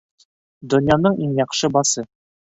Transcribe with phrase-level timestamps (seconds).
[0.75, 2.09] Донъяның иң яҡшы басы.